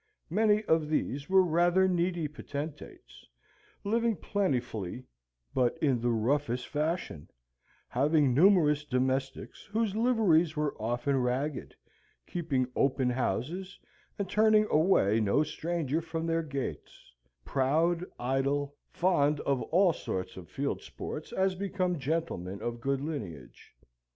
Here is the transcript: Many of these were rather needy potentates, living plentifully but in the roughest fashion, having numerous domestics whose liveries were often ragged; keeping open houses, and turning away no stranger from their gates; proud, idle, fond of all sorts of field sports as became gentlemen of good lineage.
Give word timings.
Many 0.31 0.63
of 0.63 0.89
these 0.89 1.29
were 1.29 1.43
rather 1.43 1.87
needy 1.87 2.27
potentates, 2.27 3.23
living 3.83 4.15
plentifully 4.15 5.03
but 5.53 5.77
in 5.77 6.01
the 6.01 6.09
roughest 6.09 6.67
fashion, 6.67 7.29
having 7.87 8.33
numerous 8.33 8.83
domestics 8.83 9.63
whose 9.65 9.95
liveries 9.95 10.55
were 10.55 10.75
often 10.81 11.17
ragged; 11.21 11.75
keeping 12.25 12.65
open 12.75 13.11
houses, 13.11 13.77
and 14.17 14.27
turning 14.27 14.65
away 14.71 15.19
no 15.19 15.43
stranger 15.43 16.01
from 16.01 16.25
their 16.25 16.41
gates; 16.41 17.13
proud, 17.45 18.03
idle, 18.19 18.73
fond 18.89 19.39
of 19.41 19.61
all 19.61 19.93
sorts 19.93 20.35
of 20.35 20.49
field 20.49 20.81
sports 20.81 21.31
as 21.31 21.53
became 21.53 21.99
gentlemen 21.99 22.59
of 22.59 22.81
good 22.81 23.01
lineage. 23.01 23.75